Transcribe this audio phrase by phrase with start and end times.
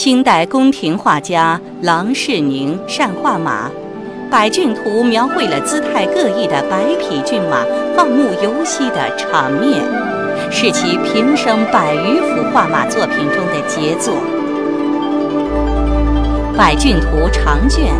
[0.00, 3.68] 清代宫廷画家郎世宁善画马，
[4.30, 9.84] 《百骏图》描绘了姿态各异的百匹骏马放牧游戏的场面，
[10.50, 14.14] 是其平生百余幅画马作品中的杰作。
[16.56, 17.92] 《百骏图》长卷，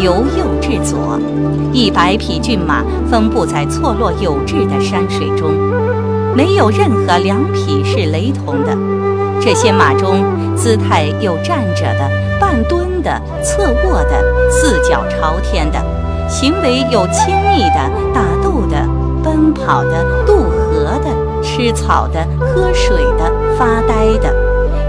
[0.00, 1.18] 由右至左，
[1.72, 5.52] 一百匹骏马分布在错落有致的山水中，
[6.36, 8.97] 没有任何两匹是雷同的。
[9.40, 10.24] 这些马中，
[10.56, 15.78] 姿态有站着的、半蹲的、侧卧的、四脚朝天的；
[16.28, 18.76] 行为有亲昵的、打斗的、
[19.22, 24.28] 奔跑的、渡河的、吃草的、喝水的、发呆的；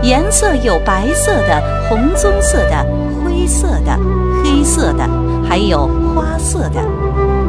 [0.01, 2.85] 颜色有白色的、红棕色的、
[3.23, 3.97] 灰色的、
[4.43, 5.07] 黑色的，
[5.47, 6.81] 还有花色的；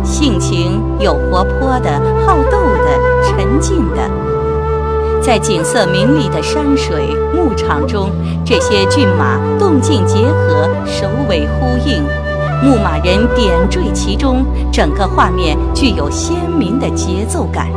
[0.05, 1.91] 性情有活泼的、
[2.27, 3.10] 好斗的、沉静的。
[5.23, 8.11] 在景色明丽的山水牧场中，
[8.45, 12.03] 这些骏马动静结合，首尾呼应，
[12.65, 17.69] 牧马人点缀其中，整个画面具有鲜明的节奏感。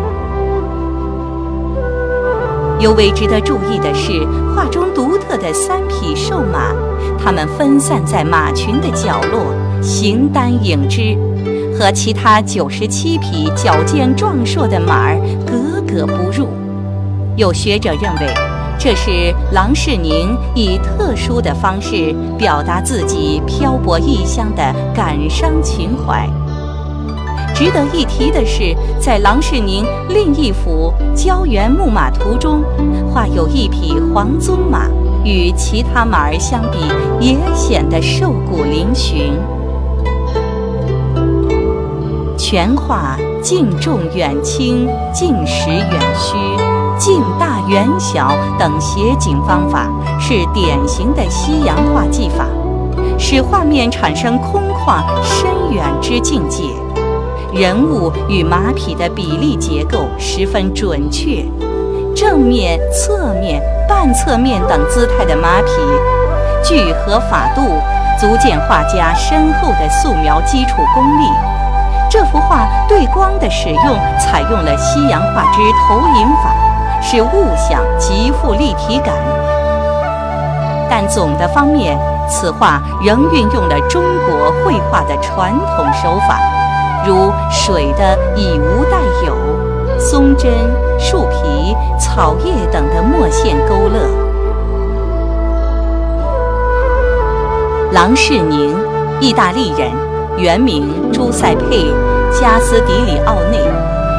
[2.79, 6.73] 尤为值得注意的是，画中独特的三匹瘦马，
[7.23, 11.15] 它们分散在马群的角落，形单影只，
[11.77, 16.47] 和其他九十七匹矫健壮硕的马儿格格不入。
[17.35, 18.33] 有学者认为，
[18.77, 24.61] 这是郎世宁以特殊的方式表达自己漂泊异乡的
[24.93, 26.29] 感伤情怀。
[27.55, 32.61] 值得一提的是，在郎世宁另一幅《胶原牧马图》中，
[33.11, 34.87] 画有一匹黄鬃马，
[35.23, 36.79] 与其他马儿相比，
[37.19, 39.31] 也显得瘦骨嶙峋。
[42.37, 46.82] 全画近重远轻，近实远虚。
[47.05, 49.89] 近大远小等写景方法
[50.21, 52.45] 是典型的西洋画技法，
[53.19, 56.63] 使画面产生空旷深远之境界。
[57.53, 61.43] 人物与马匹的比例结构十分准确，
[62.15, 65.71] 正面、侧面、半侧面等姿态的马匹，
[66.63, 67.63] 聚合法度，
[68.17, 71.27] 足见画家深厚的素描基础功力。
[72.09, 76.55] 这幅画对光的使用采用了西洋画之投影法。
[77.05, 79.13] 使物象极富立体感，
[80.89, 81.99] 但总的方面，
[82.29, 86.39] 此画仍运用了中国绘画的传统手法，
[87.05, 88.97] 如水的以无代
[89.27, 89.35] 有、
[89.99, 90.49] 松针、
[90.97, 94.07] 树皮、草叶等的墨线勾勒。
[97.91, 98.75] 郎世宁，
[99.19, 99.91] 意大利人，
[100.37, 101.85] 原名朱塞佩·
[102.41, 103.59] 加斯迪里奥内，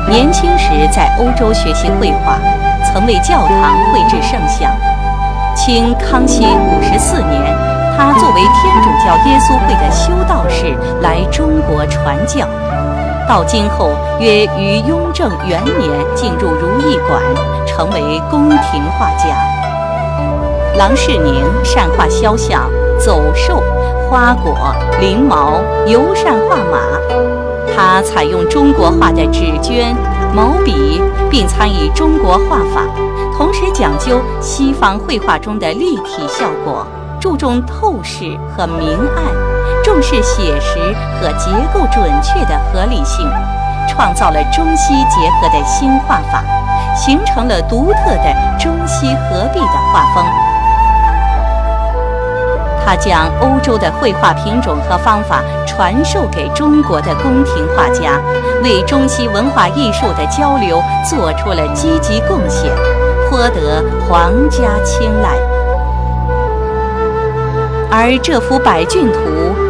[0.09, 2.39] 年轻时在欧洲学习绘画。
[2.85, 4.71] 曾为教堂绘制圣像。
[5.57, 7.43] 清康熙五十四年，
[7.97, 12.47] 他作为天主教耶稣会的修道士来中国传教。
[13.27, 13.91] 到今后，
[14.21, 17.23] 约于雍正元年进入如意馆，
[17.67, 19.29] 成为宫廷画家。
[20.77, 22.69] 郎世宁善画肖像、
[22.99, 23.63] 走兽、
[24.15, 24.55] 花果、
[25.01, 26.79] 翎毛，尤善画马。
[27.75, 29.93] 他采用中国画的纸绢。
[30.33, 32.83] 毛笔，并参与中国画法，
[33.37, 36.87] 同时讲究西方绘画中的立体效果，
[37.21, 39.25] 注重透视和明暗，
[39.83, 40.79] 重视写实
[41.21, 43.29] 和结构准确的合理性，
[43.89, 46.45] 创造了中西结合的新画法，
[46.95, 50.25] 形成了独特的中西合璧的画风。
[52.85, 58.21] 他将欧洲的绘画品种和方法传授给中国的宫廷画家，
[58.63, 62.71] 为中西文化艺术的交流做出了积极贡献，
[63.29, 65.37] 颇得皇家青睐。
[67.91, 69.19] 而这幅《百骏图》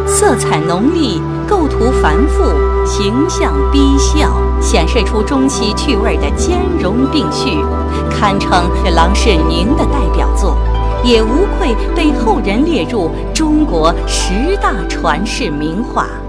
[0.07, 2.43] 色彩浓丽，构图繁复，
[2.83, 7.63] 形象逼笑，显示出中西趣味的兼容并蓄，
[8.09, 10.57] 堪称是郎世宁的代表作。
[11.05, 16.24] 也无愧被后人列入中国十大传世名画。